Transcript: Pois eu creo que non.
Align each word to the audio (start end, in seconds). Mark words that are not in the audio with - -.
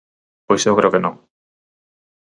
Pois 0.47 0.63
eu 0.67 0.77
creo 0.77 0.93
que 0.93 1.03
non. 1.05 1.15